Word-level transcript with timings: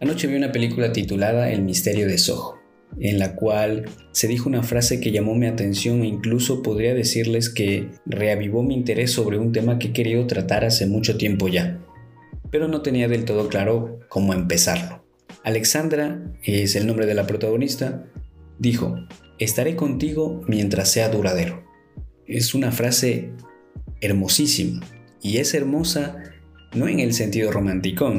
Anoche 0.00 0.26
vi 0.26 0.34
una 0.34 0.50
película 0.50 0.92
titulada 0.92 1.50
El 1.50 1.60
misterio 1.60 2.06
de 2.06 2.16
Soho, 2.16 2.58
en 2.98 3.18
la 3.18 3.36
cual 3.36 3.84
se 4.12 4.28
dijo 4.28 4.48
una 4.48 4.62
frase 4.62 4.98
que 4.98 5.12
llamó 5.12 5.34
mi 5.34 5.46
atención 5.46 6.02
e 6.02 6.06
incluso 6.06 6.62
podría 6.62 6.94
decirles 6.94 7.50
que 7.50 7.90
reavivó 8.06 8.62
mi 8.62 8.74
interés 8.74 9.10
sobre 9.10 9.36
un 9.36 9.52
tema 9.52 9.78
que 9.78 9.88
he 9.88 9.92
querido 9.92 10.26
tratar 10.26 10.64
hace 10.64 10.86
mucho 10.86 11.18
tiempo 11.18 11.48
ya, 11.48 11.84
pero 12.50 12.66
no 12.66 12.80
tenía 12.80 13.08
del 13.08 13.26
todo 13.26 13.50
claro 13.50 14.00
cómo 14.08 14.32
empezarlo. 14.32 15.04
Alexandra, 15.44 16.32
es 16.42 16.76
el 16.76 16.86
nombre 16.86 17.04
de 17.04 17.14
la 17.14 17.26
protagonista, 17.26 18.06
dijo, 18.58 18.96
estaré 19.38 19.76
contigo 19.76 20.40
mientras 20.48 20.90
sea 20.90 21.10
duradero. 21.10 21.62
Es 22.26 22.54
una 22.54 22.72
frase 22.72 23.32
hermosísima 24.00 24.80
y 25.20 25.36
es 25.36 25.52
hermosa 25.52 26.22
no 26.74 26.88
en 26.88 27.00
el 27.00 27.12
sentido 27.12 27.50
romántico, 27.50 28.10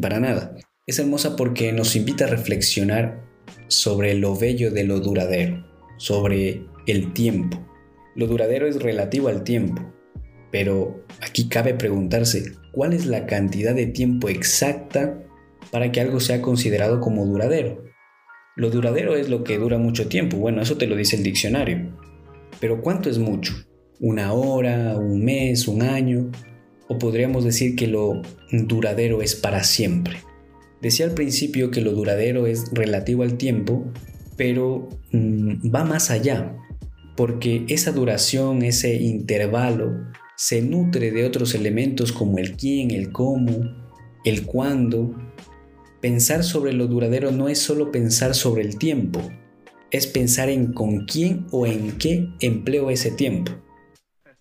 para 0.00 0.20
nada, 0.20 0.56
es 0.86 0.98
hermosa 0.98 1.34
porque 1.34 1.72
nos 1.72 1.96
invita 1.96 2.26
a 2.26 2.28
reflexionar 2.28 3.24
sobre 3.68 4.14
lo 4.14 4.36
bello 4.36 4.70
de 4.70 4.84
lo 4.84 5.00
duradero, 5.00 5.64
sobre 5.96 6.66
el 6.86 7.14
tiempo. 7.14 7.58
Lo 8.14 8.26
duradero 8.26 8.66
es 8.66 8.82
relativo 8.82 9.28
al 9.28 9.44
tiempo, 9.44 9.82
pero 10.52 11.04
aquí 11.22 11.48
cabe 11.48 11.72
preguntarse 11.74 12.52
cuál 12.72 12.92
es 12.92 13.06
la 13.06 13.24
cantidad 13.26 13.74
de 13.74 13.86
tiempo 13.86 14.28
exacta 14.28 15.18
para 15.70 15.90
que 15.90 16.02
algo 16.02 16.20
sea 16.20 16.42
considerado 16.42 17.00
como 17.00 17.24
duradero. 17.24 17.82
Lo 18.54 18.70
duradero 18.70 19.16
es 19.16 19.30
lo 19.30 19.42
que 19.42 19.58
dura 19.58 19.78
mucho 19.78 20.08
tiempo, 20.08 20.36
bueno, 20.36 20.60
eso 20.60 20.76
te 20.76 20.86
lo 20.86 20.96
dice 20.96 21.16
el 21.16 21.22
diccionario. 21.22 21.96
Pero 22.60 22.82
¿cuánto 22.82 23.08
es 23.08 23.18
mucho? 23.18 23.54
¿Una 24.00 24.34
hora, 24.34 24.96
un 24.96 25.24
mes, 25.24 25.66
un 25.66 25.82
año? 25.82 26.30
O 26.88 26.98
podríamos 26.98 27.42
decir 27.42 27.74
que 27.74 27.86
lo 27.86 28.20
duradero 28.52 29.22
es 29.22 29.34
para 29.34 29.64
siempre. 29.64 30.18
Decía 30.80 31.06
al 31.06 31.12
principio 31.12 31.70
que 31.70 31.80
lo 31.80 31.92
duradero 31.92 32.46
es 32.46 32.70
relativo 32.72 33.22
al 33.22 33.36
tiempo, 33.36 33.90
pero 34.36 34.88
mm, 35.12 35.74
va 35.74 35.84
más 35.84 36.10
allá, 36.10 36.56
porque 37.16 37.64
esa 37.68 37.92
duración, 37.92 38.62
ese 38.62 38.94
intervalo, 38.96 39.92
se 40.36 40.62
nutre 40.62 41.10
de 41.10 41.24
otros 41.24 41.54
elementos 41.54 42.12
como 42.12 42.38
el 42.38 42.56
quién, 42.56 42.90
el 42.90 43.12
cómo, 43.12 43.72
el 44.24 44.44
cuándo. 44.44 45.14
Pensar 46.00 46.44
sobre 46.44 46.72
lo 46.72 46.86
duradero 46.86 47.30
no 47.30 47.48
es 47.48 47.58
solo 47.58 47.92
pensar 47.92 48.34
sobre 48.34 48.62
el 48.62 48.76
tiempo, 48.76 49.20
es 49.90 50.06
pensar 50.06 50.48
en 50.48 50.72
con 50.72 51.06
quién 51.06 51.46
o 51.50 51.66
en 51.66 51.92
qué 51.98 52.28
empleo 52.40 52.90
ese 52.90 53.10
tiempo. 53.10 53.52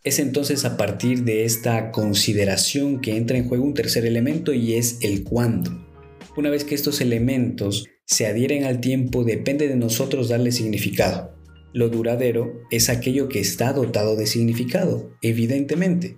Es 0.03 0.19
entonces 0.19 0.65
a 0.65 0.75
partir 0.75 1.23
de 1.23 1.45
esta 1.45 1.91
consideración 1.91 2.99
que 2.99 3.15
entra 3.15 3.37
en 3.37 3.47
juego 3.47 3.63
un 3.63 3.73
tercer 3.73 4.05
elemento 4.05 4.51
y 4.51 4.73
es 4.73 4.97
el 5.01 5.23
cuándo. 5.23 5.92
Una 6.35 6.49
vez 6.49 6.63
que 6.63 6.73
estos 6.73 6.99
elementos 6.99 7.85
se 8.05 8.25
adhieren 8.25 8.63
al 8.63 8.81
tiempo, 8.81 9.23
depende 9.23 9.67
de 9.67 9.75
nosotros 9.75 10.29
darle 10.29 10.51
significado. 10.51 11.35
Lo 11.73 11.89
duradero 11.89 12.61
es 12.71 12.89
aquello 12.89 13.29
que 13.29 13.39
está 13.39 13.71
dotado 13.71 14.15
de 14.15 14.25
significado, 14.25 15.11
evidentemente. 15.21 16.17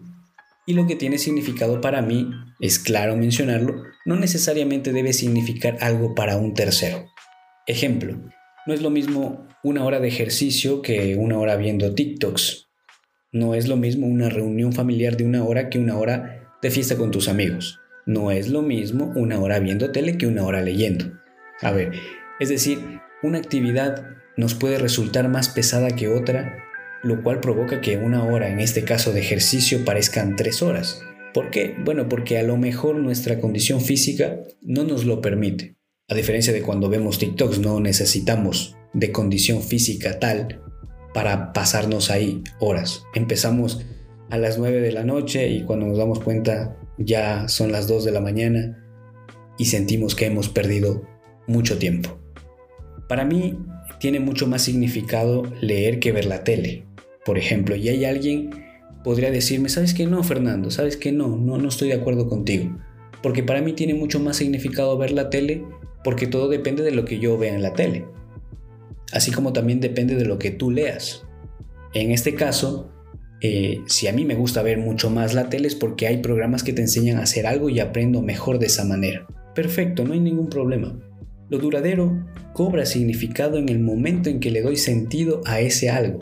Y 0.66 0.73
lo 0.73 0.88
que 0.88 0.95
tiene 0.95 1.17
significado 1.17 1.81
para 1.81 2.02
mí, 2.02 2.30
es 2.61 2.80
claro 2.80 3.17
mencionarlo, 3.17 3.83
no 4.05 4.16
necesariamente 4.16 4.94
debe 4.94 5.11
significar 5.11 5.77
algo 5.81 6.16
para 6.16 6.38
un 6.38 6.53
tercero. 6.53 7.05
Ejemplo, 7.67 8.17
no 8.66 8.73
es 8.73 8.81
lo 8.81 8.89
mismo 8.89 9.47
una 9.63 9.83
hora 9.83 10.00
de 10.00 10.07
ejercicio 10.07 10.81
que 10.81 11.16
una 11.17 11.38
hora 11.38 11.57
viendo 11.57 11.94
TikToks. 11.94 12.67
No 13.31 13.53
es 13.53 13.67
lo 13.67 13.75
mismo 13.75 14.07
una 14.07 14.29
reunión 14.29 14.72
familiar 14.72 15.17
de 15.17 15.25
una 15.25 15.44
hora 15.44 15.69
que 15.69 15.77
una 15.77 15.97
hora 15.97 16.55
de 16.61 16.72
fiesta 16.72 16.95
con 16.95 17.11
tus 17.11 17.27
amigos. 17.27 17.79
No 18.05 18.29
es 18.29 18.49
lo 18.49 18.61
mismo 18.61 19.11
una 19.15 19.39
hora 19.39 19.59
viendo 19.59 19.91
tele 19.91 20.17
que 20.17 20.27
una 20.27 20.43
hora 20.43 20.61
leyendo. 20.61 21.05
A 21.61 21.71
ver, 21.71 21.93
es 22.39 22.49
decir, 22.49 23.01
una 23.23 23.39
actividad 23.39 24.05
nos 24.38 24.53
puede 24.53 24.77
resultar 24.77 25.27
más 25.27 25.49
pesada 25.49 25.89
que 25.89 26.07
otra, 26.07 26.63
lo 27.01 27.23
cual 27.23 27.39
provoca 27.39 27.81
que 27.81 27.97
una 27.97 28.23
hora, 28.23 28.49
en 28.49 28.59
este 28.59 28.83
caso 28.83 29.11
de 29.11 29.21
ejercicio, 29.21 29.83
parezcan 29.85 30.35
tres 30.35 30.61
horas. 30.61 31.01
¿Por 31.33 31.49
qué? 31.49 31.75
Bueno, 31.83 32.07
porque 32.07 32.38
a 32.38 32.44
lo 32.44 32.57
mejor 32.57 32.97
nuestra 32.97 33.39
condición 33.39 33.81
física 33.81 34.38
no 34.61 34.83
nos 34.83 35.05
lo 35.05 35.21
permite. 35.21 35.75
A 36.07 36.13
diferencia 36.13 36.53
de 36.53 36.61
cuando 36.61 36.89
vemos 36.89 37.17
TikToks, 37.17 37.59
no 37.59 37.79
necesitamos 37.79 38.77
de 38.94 39.11
condición 39.11 39.63
física 39.63 40.19
tal 40.19 40.61
para 41.13 41.53
pasarnos 41.53 42.11
ahí 42.11 42.44
horas. 42.59 43.03
Empezamos 43.15 43.83
a 44.29 44.38
las 44.38 44.59
9 44.59 44.81
de 44.81 44.91
la 44.91 45.03
noche 45.03 45.49
y 45.49 45.63
cuando 45.63 45.88
nos 45.88 45.97
damos 45.97 46.19
cuenta 46.19 46.77
ya 46.97 47.47
son 47.47 47.72
las 47.72 47.88
2 47.88 48.06
de 48.06 48.11
la 48.11 48.22
mañana 48.22 48.85
y 49.57 49.66
sentimos 49.66 50.16
que 50.16 50.25
hemos 50.25 50.50
perdido 50.50 51.03
mucho 51.47 51.78
tiempo. 51.78 52.17
Para 53.07 53.25
mí 53.25 53.57
tiene 54.00 54.19
mucho 54.19 54.47
más 54.47 54.63
significado 54.63 55.44
leer 55.61 56.00
que 56.00 56.11
ver 56.11 56.25
la 56.25 56.44
tele. 56.44 56.85
Por 57.25 57.38
ejemplo, 57.38 57.75
y 57.75 57.89
hay 57.89 58.06
alguien 58.06 58.50
podría 59.03 59.31
decirme, 59.31 59.69
¿sabes 59.69 59.94
que 59.94 60.07
no, 60.07 60.23
Fernando? 60.23 60.72
¿Sabes 60.72 60.97
que 60.97 61.11
no? 61.11 61.35
No 61.38 61.57
no 61.57 61.69
estoy 61.69 61.89
de 61.89 61.95
acuerdo 61.95 62.28
contigo. 62.28 62.75
Porque 63.22 63.44
para 63.44 63.62
mí 63.62 63.73
tiene 63.73 63.94
mucho 63.94 64.19
más 64.19 64.38
significado 64.38 64.97
ver 64.97 65.12
la 65.12 65.29
tele 65.29 65.63
porque 66.03 66.27
todo 66.27 66.50
depende 66.50 66.83
de 66.83 66.91
lo 66.91 67.06
que 67.06 67.19
yo 67.19 67.38
vea 67.38 67.56
en 67.56 67.62
la 67.62 67.73
tele. 67.73 68.06
Así 69.12 69.31
como 69.31 69.53
también 69.53 69.79
depende 69.79 70.16
de 70.16 70.25
lo 70.25 70.38
que 70.38 70.51
tú 70.51 70.72
leas. 70.72 71.25
En 71.94 72.12
este 72.12 72.35
caso, 72.35 72.91
eh, 73.45 73.81
si 73.88 74.07
a 74.07 74.13
mí 74.13 74.25
me 74.25 74.35
gusta 74.35 74.61
ver 74.61 74.78
mucho 74.78 75.09
más 75.09 75.33
la 75.33 75.50
tele 75.50 75.67
es 75.67 75.75
porque 75.75 76.07
hay 76.07 76.17
programas 76.17 76.63
que 76.63 76.73
te 76.73 76.81
enseñan 76.81 77.17
a 77.17 77.23
hacer 77.23 77.45
algo 77.45 77.69
y 77.69 77.79
aprendo 77.79 78.22
mejor 78.22 78.59
de 78.59 78.66
esa 78.66 78.85
manera. 78.85 79.28
Perfecto, 79.53 80.03
no 80.03 80.13
hay 80.13 80.19
ningún 80.19 80.50
problema. 80.50 81.00
Lo 81.50 81.59
duradero 81.59 82.25
cobra 82.53 82.85
significado 82.85 83.57
en 83.57 83.69
el 83.69 83.79
momento 83.79 84.29
en 84.29 84.39
que 84.39 84.51
le 84.51 84.61
doy 84.61 84.78
sentido 84.78 85.41
a 85.45 85.59
ese 85.59 85.89
algo. 85.89 86.19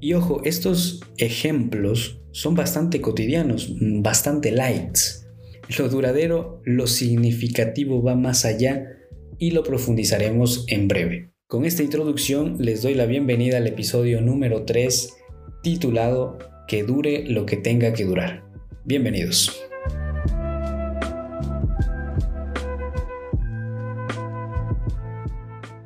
Y 0.00 0.14
ojo, 0.14 0.40
estos 0.44 1.00
ejemplos 1.18 2.22
son 2.32 2.54
bastante 2.54 3.00
cotidianos, 3.00 3.74
bastante 4.00 4.50
lights. 4.50 5.28
Lo 5.78 5.88
duradero, 5.88 6.62
lo 6.64 6.86
significativo 6.86 8.02
va 8.02 8.16
más 8.16 8.44
allá 8.44 8.86
y 9.38 9.50
lo 9.50 9.62
profundizaremos 9.62 10.64
en 10.68 10.88
breve. 10.88 11.32
Con 11.46 11.64
esta 11.66 11.82
introducción 11.82 12.56
les 12.58 12.82
doy 12.82 12.94
la 12.94 13.06
bienvenida 13.06 13.58
al 13.58 13.66
episodio 13.66 14.22
número 14.22 14.64
3 14.64 15.12
titulado 15.62 16.38
que 16.66 16.82
dure 16.82 17.24
lo 17.26 17.46
que 17.46 17.56
tenga 17.56 17.92
que 17.92 18.04
durar. 18.04 18.44
Bienvenidos. 18.84 19.62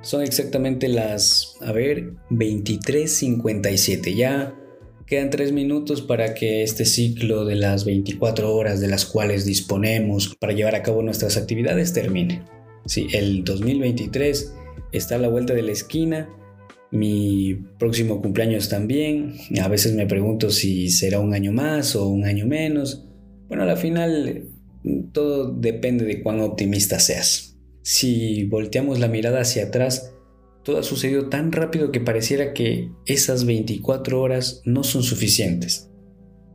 Son 0.06 0.22
exactamente 0.22 0.88
las, 0.88 1.56
a 1.60 1.72
ver, 1.72 2.12
23.57. 2.31 4.15
Ya 4.15 4.54
quedan 5.04 5.31
3 5.31 5.50
minutos 5.50 6.00
para 6.00 6.34
que 6.34 6.62
este 6.62 6.84
ciclo 6.84 7.44
de 7.44 7.56
las 7.56 7.84
24 7.84 8.54
horas 8.54 8.81
de 8.81 8.86
las 8.86 9.04
cuales 9.04 9.44
disponemos 9.44 10.36
para 10.36 10.53
llevar 10.53 10.76
a 10.76 10.82
cabo 10.82 11.03
nuestras 11.03 11.36
actividades 11.36 11.92
termine. 11.92 12.44
Sí, 12.86 13.09
el 13.12 13.42
2023 13.42 14.54
está 14.92 15.16
a 15.16 15.19
la 15.19 15.28
vuelta 15.28 15.54
de 15.54 15.62
la 15.62 15.72
esquina 15.72 16.28
mi 16.98 17.54
próximo 17.78 18.20
cumpleaños 18.20 18.68
también. 18.68 19.34
A 19.62 19.68
veces 19.68 19.94
me 19.94 20.06
pregunto 20.06 20.50
si 20.50 20.88
será 20.88 21.20
un 21.20 21.34
año 21.34 21.52
más 21.52 21.96
o 21.96 22.08
un 22.08 22.24
año 22.24 22.46
menos. 22.46 23.06
Bueno, 23.48 23.64
al 23.64 23.76
final 23.76 24.48
todo 25.12 25.52
depende 25.52 26.04
de 26.04 26.22
cuán 26.22 26.40
optimista 26.40 26.98
seas. 26.98 27.56
Si 27.82 28.44
volteamos 28.44 28.98
la 28.98 29.08
mirada 29.08 29.40
hacia 29.40 29.64
atrás, 29.64 30.14
todo 30.64 30.78
ha 30.78 30.82
sucedido 30.82 31.28
tan 31.28 31.52
rápido 31.52 31.92
que 31.92 32.00
pareciera 32.00 32.52
que 32.52 32.90
esas 33.04 33.44
24 33.44 34.20
horas 34.20 34.62
no 34.64 34.82
son 34.82 35.02
suficientes. 35.02 35.91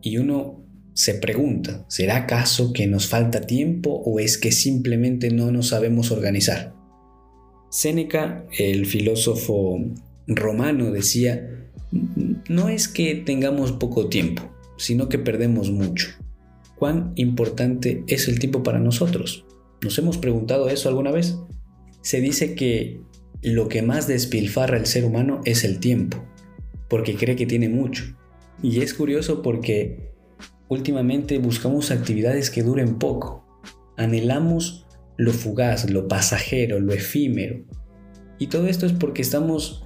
Y 0.02 0.18
uno 0.18 0.66
se 0.94 1.14
pregunta, 1.14 1.86
¿será 1.88 2.18
acaso 2.18 2.74
que 2.74 2.88
nos 2.88 3.08
falta 3.08 3.42
tiempo 3.42 4.02
o 4.06 4.20
es 4.20 4.38
que 4.38 4.52
simplemente 4.52 5.30
no 5.30 5.52
nos 5.52 5.70
sabemos 5.70 6.12
organizar? 6.12 6.76
Séneca, 7.70 8.46
el 8.60 8.86
filósofo 8.86 9.80
romano 10.28 10.92
decía, 10.92 11.70
no 12.50 12.70
es 12.70 12.88
que 12.88 13.16
tengamos 13.16 13.72
poco 13.72 14.08
tiempo, 14.08 14.52
sino 14.78 15.10
que 15.10 15.20
perdemos 15.20 15.72
mucho. 15.72 16.10
¿Cuán 16.76 17.14
importante 17.16 18.04
es 18.08 18.28
el 18.28 18.40
tiempo 18.40 18.64
para 18.64 18.80
nosotros? 18.80 19.46
¿Nos 19.82 19.98
hemos 19.98 20.18
preguntado 20.18 20.70
eso 20.70 20.90
alguna 20.90 21.12
vez? 21.12 21.38
Se 22.02 22.22
dice 22.22 22.56
que 22.56 23.02
lo 23.42 23.68
que 23.68 23.82
más 23.82 24.08
despilfarra 24.08 24.78
el 24.78 24.86
ser 24.86 25.06
humano 25.06 25.42
es 25.46 25.64
el 25.64 25.80
tiempo, 25.80 26.24
porque 26.90 27.16
cree 27.16 27.36
que 27.36 27.46
tiene 27.46 27.70
mucho. 27.70 28.18
Y 28.64 28.82
es 28.82 28.94
curioso 28.94 29.42
porque 29.42 30.12
últimamente 30.70 31.38
buscamos 31.40 31.92
actividades 31.92 32.50
que 32.50 32.64
duren 32.64 32.98
poco. 32.98 33.46
Anhelamos 33.98 34.88
lo 35.18 35.34
fugaz, 35.34 35.90
lo 35.90 36.08
pasajero, 36.08 36.80
lo 36.80 36.94
efímero. 36.94 37.64
Y 38.40 38.48
todo 38.48 38.68
esto 38.68 38.88
es 38.88 38.94
porque 38.94 39.22
estamos 39.22 39.84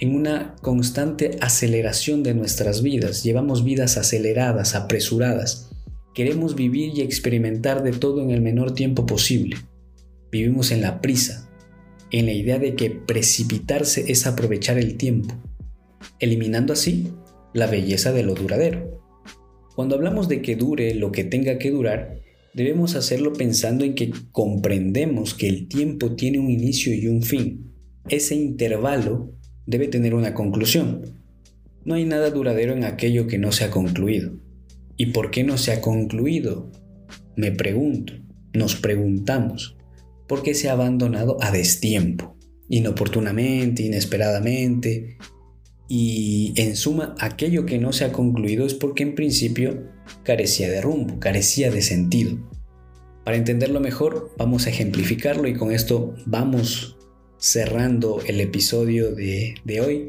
en 0.00 0.14
una 0.14 0.56
constante 0.62 1.38
aceleración 1.40 2.22
de 2.22 2.34
nuestras 2.34 2.82
vidas. 2.82 3.22
Llevamos 3.24 3.64
vidas 3.64 3.96
aceleradas, 3.96 4.74
apresuradas. 4.74 5.70
Queremos 6.14 6.54
vivir 6.54 6.92
y 6.96 7.02
experimentar 7.02 7.82
de 7.82 7.92
todo 7.92 8.22
en 8.22 8.30
el 8.30 8.40
menor 8.40 8.74
tiempo 8.74 9.06
posible. 9.06 9.56
vivimos 10.30 10.72
en 10.72 10.82
la 10.82 11.00
prisa, 11.00 11.48
en 12.10 12.26
la 12.26 12.32
idea 12.32 12.58
de 12.58 12.74
que 12.74 12.90
precipitarse 12.90 14.12
es 14.12 14.26
aprovechar 14.26 14.78
el 14.78 14.96
tiempo, 14.98 15.34
eliminando 16.20 16.74
así 16.74 17.12
la 17.54 17.66
belleza 17.66 18.12
de 18.12 18.24
lo 18.24 18.34
duradero. 18.34 19.02
Cuando 19.74 19.94
hablamos 19.94 20.28
de 20.28 20.42
que 20.42 20.56
dure 20.56 20.94
lo 20.94 21.12
que 21.12 21.24
tenga 21.24 21.58
que 21.58 21.70
durar, 21.70 22.20
debemos 22.52 22.94
hacerlo 22.94 23.32
pensando 23.32 23.84
en 23.84 23.94
que 23.94 24.12
comprendemos 24.32 25.34
que 25.34 25.48
el 25.48 25.68
tiempo 25.68 26.14
tiene 26.14 26.38
un 26.38 26.50
inicio 26.50 26.92
y 26.92 27.06
un 27.06 27.22
fin. 27.22 27.72
Ese 28.08 28.34
intervalo 28.34 29.37
debe 29.68 29.86
tener 29.86 30.14
una 30.14 30.32
conclusión. 30.32 31.02
No 31.84 31.94
hay 31.94 32.06
nada 32.06 32.30
duradero 32.30 32.72
en 32.72 32.84
aquello 32.84 33.26
que 33.26 33.38
no 33.38 33.52
se 33.52 33.64
ha 33.64 33.70
concluido. 33.70 34.32
¿Y 34.96 35.06
por 35.06 35.30
qué 35.30 35.44
no 35.44 35.58
se 35.58 35.72
ha 35.72 35.82
concluido? 35.82 36.72
Me 37.36 37.52
pregunto, 37.52 38.14
nos 38.54 38.76
preguntamos, 38.76 39.76
¿por 40.26 40.42
qué 40.42 40.54
se 40.54 40.70
ha 40.70 40.72
abandonado 40.72 41.36
a 41.42 41.52
destiempo, 41.52 42.36
inoportunamente, 42.70 43.82
inesperadamente? 43.82 45.18
Y 45.86 46.54
en 46.56 46.74
suma, 46.74 47.14
aquello 47.20 47.66
que 47.66 47.78
no 47.78 47.92
se 47.92 48.06
ha 48.06 48.12
concluido 48.12 48.64
es 48.66 48.72
porque 48.72 49.02
en 49.02 49.14
principio 49.14 49.86
carecía 50.22 50.70
de 50.70 50.80
rumbo, 50.80 51.20
carecía 51.20 51.70
de 51.70 51.82
sentido. 51.82 52.38
Para 53.22 53.36
entenderlo 53.36 53.80
mejor, 53.80 54.34
vamos 54.38 54.66
a 54.66 54.70
ejemplificarlo 54.70 55.46
y 55.46 55.54
con 55.54 55.72
esto 55.72 56.14
vamos 56.24 56.97
cerrando 57.38 58.20
el 58.26 58.40
episodio 58.40 59.14
de, 59.14 59.54
de 59.64 59.80
hoy. 59.80 60.08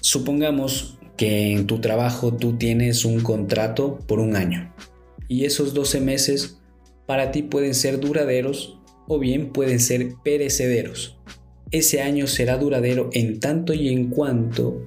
Supongamos 0.00 0.98
que 1.16 1.52
en 1.52 1.66
tu 1.66 1.80
trabajo 1.80 2.34
tú 2.34 2.56
tienes 2.56 3.04
un 3.04 3.20
contrato 3.20 3.98
por 4.06 4.20
un 4.20 4.36
año 4.36 4.72
y 5.26 5.44
esos 5.44 5.74
12 5.74 6.00
meses 6.00 6.58
para 7.06 7.32
ti 7.32 7.42
pueden 7.42 7.74
ser 7.74 8.00
duraderos 8.00 8.78
o 9.08 9.18
bien 9.18 9.52
pueden 9.52 9.80
ser 9.80 10.14
perecederos. 10.22 11.18
Ese 11.70 12.00
año 12.00 12.26
será 12.26 12.56
duradero 12.56 13.10
en 13.12 13.40
tanto 13.40 13.74
y 13.74 13.88
en 13.88 14.08
cuanto 14.10 14.86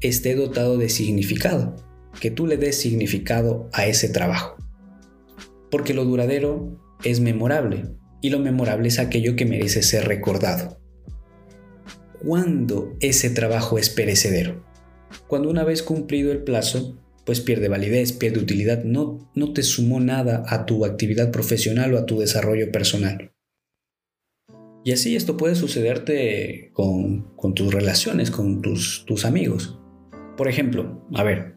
esté 0.00 0.34
dotado 0.34 0.76
de 0.78 0.88
significado, 0.88 1.74
que 2.20 2.30
tú 2.30 2.46
le 2.46 2.56
des 2.56 2.76
significado 2.78 3.68
a 3.72 3.86
ese 3.86 4.08
trabajo. 4.08 4.56
Porque 5.70 5.94
lo 5.94 6.04
duradero 6.04 6.78
es 7.02 7.20
memorable 7.20 7.84
y 8.20 8.30
lo 8.30 8.38
memorable 8.38 8.88
es 8.88 8.98
aquello 8.98 9.36
que 9.36 9.46
merece 9.46 9.82
ser 9.82 10.06
recordado. 10.06 10.80
¿Cuándo 12.24 12.96
ese 13.00 13.30
trabajo 13.30 13.78
es 13.78 13.90
perecedero? 13.90 14.64
Cuando 15.28 15.50
una 15.50 15.64
vez 15.64 15.82
cumplido 15.82 16.32
el 16.32 16.42
plazo, 16.42 16.98
pues 17.24 17.40
pierde 17.40 17.68
validez, 17.68 18.12
pierde 18.12 18.40
utilidad, 18.40 18.84
no, 18.84 19.30
no 19.34 19.52
te 19.52 19.62
sumó 19.62 20.00
nada 20.00 20.44
a 20.48 20.64
tu 20.64 20.84
actividad 20.84 21.30
profesional 21.30 21.94
o 21.94 21.98
a 21.98 22.06
tu 22.06 22.20
desarrollo 22.20 22.70
personal. 22.70 23.32
Y 24.84 24.92
así 24.92 25.16
esto 25.16 25.36
puede 25.36 25.56
sucederte 25.56 26.70
con, 26.72 27.34
tus 27.56 27.74
relaciones, 27.74 28.30
con 28.30 28.62
tus, 28.62 29.04
tus 29.04 29.24
amigos. 29.24 29.80
Por 30.36 30.46
ejemplo, 30.46 31.04
a 31.12 31.24
ver, 31.24 31.56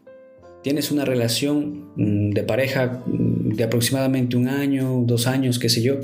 tienes 0.64 0.90
una 0.90 1.04
relación 1.04 1.92
mm, 1.94 2.30
de 2.30 2.42
pareja 2.42 3.04
mm, 3.06 3.50
de 3.50 3.62
aproximadamente 3.62 4.36
un 4.36 4.48
año, 4.48 5.04
dos 5.06 5.28
años, 5.28 5.60
qué 5.60 5.68
sé 5.68 5.80
yo, 5.80 6.00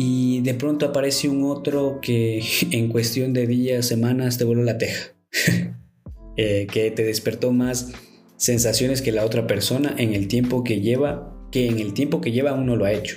y 0.00 0.42
de 0.42 0.54
pronto 0.54 0.86
aparece 0.86 1.28
un 1.28 1.42
otro 1.42 1.98
que 2.00 2.42
en 2.70 2.88
cuestión 2.88 3.34
de 3.34 3.46
días, 3.46 3.84
semanas 3.84 4.38
te 4.38 4.44
voló 4.44 4.62
la 4.62 4.78
teja, 4.78 5.12
eh, 6.38 6.66
que 6.72 6.90
te 6.92 7.04
despertó 7.04 7.52
más 7.52 7.92
sensaciones 8.36 9.02
que 9.02 9.12
la 9.12 9.26
otra 9.26 9.48
persona 9.48 9.94
en 9.98 10.14
el 10.14 10.28
tiempo 10.28 10.62
que 10.62 10.80
lleva, 10.80 11.36
que 11.50 11.66
en 11.66 11.80
el 11.80 11.92
tiempo 11.92 12.20
que 12.20 12.30
lleva 12.30 12.54
uno 12.54 12.76
lo 12.76 12.84
ha 12.84 12.92
hecho. 12.92 13.16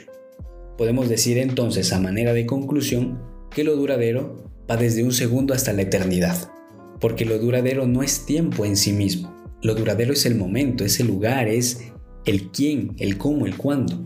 Podemos 0.78 1.07
decir 1.07 1.38
entonces 1.38 1.94
a 1.94 2.00
manera 2.00 2.33
de 2.33 2.48
conclusión 2.48 3.22
que 3.51 3.63
lo 3.63 3.75
duradero 3.75 4.51
va 4.69 4.75
desde 4.75 5.04
un 5.04 5.13
segundo 5.13 5.54
hasta 5.54 5.74
la 5.74 5.83
eternidad, 5.83 6.51
porque 7.00 7.25
lo 7.25 7.38
duradero 7.38 7.86
no 7.86 8.01
es 8.01 8.25
tiempo 8.25 8.66
en 8.66 8.75
sí 8.75 8.92
mismo, 8.92 9.36
lo 9.62 9.75
duradero 9.75 10.13
es 10.13 10.25
el 10.25 10.33
momento, 10.33 10.83
es 10.83 11.00
el 11.00 11.07
lugar, 11.07 11.48
es 11.48 11.92
el 12.25 12.50
quién, 12.50 12.95
el 12.98 13.19
cómo, 13.19 13.45
el 13.45 13.57
cuándo. 13.57 14.00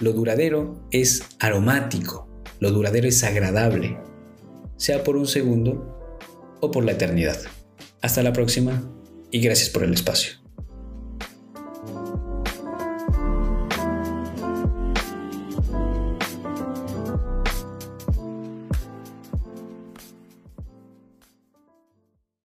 Lo 0.00 0.12
duradero 0.12 0.88
es 0.90 1.22
aromático, 1.38 2.26
lo 2.58 2.70
duradero 2.70 3.06
es 3.06 3.22
agradable, 3.22 3.98
sea 4.76 5.04
por 5.04 5.16
un 5.16 5.26
segundo 5.26 6.18
o 6.60 6.70
por 6.70 6.84
la 6.84 6.92
eternidad. 6.92 7.38
Hasta 8.00 8.22
la 8.22 8.32
próxima 8.32 8.82
y 9.30 9.40
gracias 9.40 9.68
por 9.68 9.84
el 9.84 9.92
espacio. 9.92 10.39